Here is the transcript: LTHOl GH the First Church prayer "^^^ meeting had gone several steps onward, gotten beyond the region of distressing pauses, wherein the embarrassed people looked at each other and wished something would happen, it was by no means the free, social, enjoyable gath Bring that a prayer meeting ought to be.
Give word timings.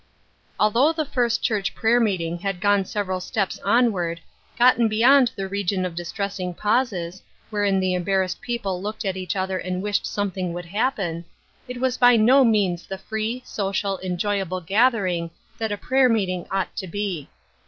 LTHOl 0.59 0.93
GH 0.95 0.95
the 0.95 1.05
First 1.05 1.43
Church 1.43 1.75
prayer 1.75 1.99
"^^^ 2.01 2.03
meeting 2.03 2.39
had 2.39 2.59
gone 2.59 2.85
several 2.85 3.19
steps 3.19 3.59
onward, 3.63 4.19
gotten 4.57 4.87
beyond 4.87 5.29
the 5.35 5.47
region 5.47 5.85
of 5.85 5.93
distressing 5.93 6.55
pauses, 6.55 7.21
wherein 7.51 7.79
the 7.79 7.93
embarrassed 7.93 8.41
people 8.41 8.81
looked 8.81 9.05
at 9.05 9.15
each 9.15 9.35
other 9.35 9.59
and 9.59 9.83
wished 9.83 10.07
something 10.07 10.53
would 10.53 10.65
happen, 10.65 11.23
it 11.67 11.79
was 11.79 11.97
by 11.97 12.15
no 12.15 12.43
means 12.43 12.87
the 12.87 12.97
free, 12.97 13.43
social, 13.45 13.97
enjoyable 13.99 14.59
gath 14.59 14.93
Bring 14.93 15.29
that 15.59 15.71
a 15.71 15.77
prayer 15.77 16.09
meeting 16.09 16.47
ought 16.49 16.75
to 16.77 16.87
be. 16.87 17.29